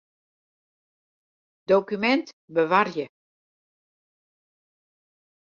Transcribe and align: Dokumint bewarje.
Dokumint 1.71 2.27
bewarje. 2.55 3.05